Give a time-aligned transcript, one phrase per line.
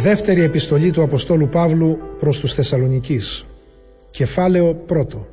[0.00, 3.46] Δεύτερη επιστολή του Αποστόλου Παύλου προς τους Θεσσαλονικείς
[4.10, 5.26] Κεφάλαιο πρώτο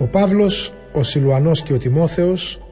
[0.00, 2.62] Ο Παύλος, ο Σιλουανός και ο Τιμόθεος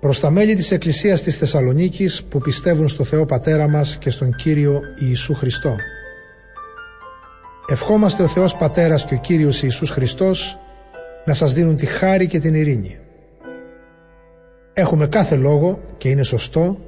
[0.00, 4.34] προς τα μέλη της Εκκλησίας της Θεσσαλονίκης που πιστεύουν στο Θεό Πατέρα μας και στον
[4.34, 5.76] Κύριο Ιησού Χριστό.
[7.66, 10.58] Ευχόμαστε ο Θεός Πατέρας και ο Κύριος Ιησούς Χριστός
[11.24, 12.98] να σας δίνουν τη χάρη και την ειρήνη.
[14.72, 16.78] Έχουμε κάθε λόγο και είναι σωστό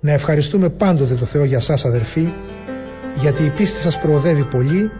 [0.00, 2.32] να ευχαριστούμε πάντοτε το Θεό για σας αδερφοί
[3.16, 4.90] γιατί η πίστη σας προοδεύει πολύ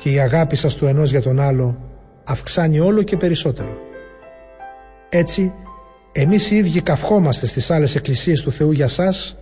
[0.00, 1.78] και η αγάπη σας του ενός για τον άλλο
[2.24, 3.76] αυξάνει όλο και περισσότερο.
[5.08, 5.52] Έτσι,
[6.12, 9.36] εμείς οι ίδιοι καυχόμαστε στις άλλες εκκλησίες του Θεού για σας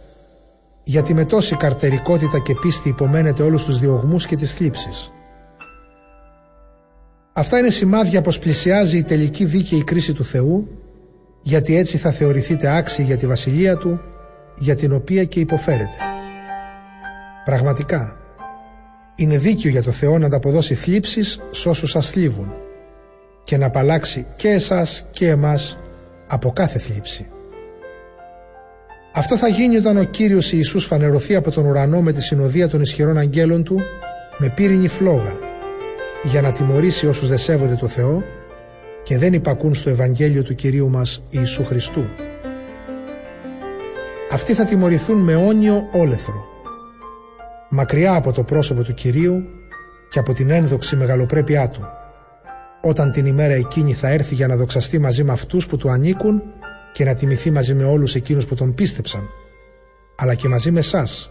[0.84, 5.12] γιατί με τόση καρτερικότητα και πίστη υπομένετε όλους τους διωγμούς και τις θλίψεις.
[7.32, 10.69] Αυτά είναι σημάδια πως πλησιάζει η τελική δίκαιη κρίση του Θεού
[11.43, 14.01] γιατί έτσι θα θεωρηθείτε άξιοι για τη Βασιλεία Του
[14.62, 15.97] για την οποία και υποφέρετε.
[17.45, 18.16] Πραγματικά,
[19.15, 22.52] είναι δίκαιο για το Θεό να ανταποδώσει θλίψεις σε όσους σας θλίβουν
[23.45, 25.79] και να απαλλάξει και εσάς και εμάς
[26.27, 27.27] από κάθε θλίψη.
[29.15, 32.80] Αυτό θα γίνει όταν ο Κύριος Ιησούς φανερωθεί από τον ουρανό με τη συνοδεία των
[32.80, 33.80] ισχυρών αγγέλων Του
[34.38, 35.37] με πύρινη φλόγα
[36.23, 38.23] για να τιμωρήσει όσους δεν σέβονται το Θεό
[39.02, 42.05] και δεν υπακούν στο Ευαγγέλιο του Κυρίου μας Ιησού Χριστού.
[44.33, 46.45] Αυτοί θα τιμωρηθούν με όνιο όλεθρο.
[47.69, 49.43] Μακριά από το πρόσωπο του Κυρίου
[50.11, 51.89] και από την ένδοξη μεγαλοπρέπειά Του.
[52.80, 56.43] Όταν την ημέρα εκείνη θα έρθει για να δοξαστεί μαζί με αυτούς που Του ανήκουν
[56.93, 59.29] και να τιμηθεί μαζί με όλους εκείνους που Τον πίστεψαν,
[60.16, 61.30] αλλά και μαζί με εσάς,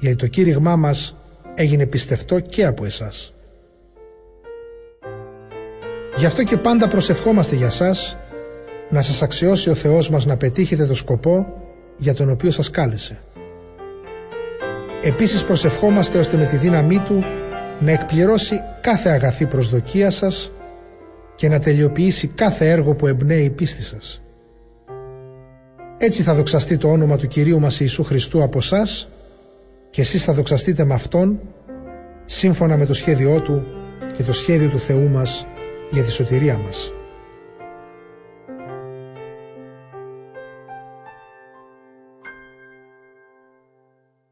[0.00, 1.16] γιατί το κήρυγμά μας
[1.54, 3.34] έγινε πιστευτό και από εσάς.
[6.16, 8.16] Γι' αυτό και πάντα προσευχόμαστε για σας
[8.90, 11.64] να σας αξιώσει ο Θεός μας να πετύχετε το σκοπό
[11.96, 13.18] για τον οποίο σας κάλεσε.
[15.02, 17.24] Επίσης προσευχόμαστε ώστε με τη δύναμή Του
[17.80, 20.52] να εκπληρώσει κάθε αγαθή προσδοκία σας
[21.36, 24.22] και να τελειοποιήσει κάθε έργο που εμπνέει η πίστη σας.
[25.98, 28.86] Έτσι θα δοξαστεί το όνομα του Κυρίου μας Ιησού Χριστού από εσά
[29.90, 31.40] και εσείς θα δοξαστείτε με Αυτόν
[32.24, 33.66] σύμφωνα με το σχέδιό Του
[34.16, 35.46] και το σχέδιο του Θεού μας
[35.90, 36.92] για τη σωτηρία μας.